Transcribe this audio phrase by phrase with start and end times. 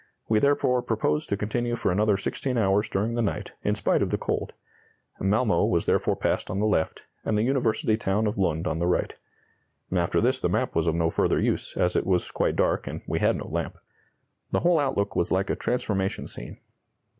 [0.27, 4.09] We therefore proposed to continue for another sixteen hours during the night, in spite of
[4.09, 4.53] the cold....
[5.21, 8.87] Malmö was therefore passed on the left, and the university town of Lund on the
[8.87, 9.13] right.
[9.91, 13.01] After this the map was of no further use, as it was quite dark and
[13.05, 13.77] we had no lamp.
[14.49, 16.57] The whole outlook was like a transformation scene.